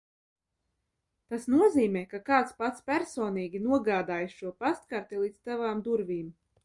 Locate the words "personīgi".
2.87-3.61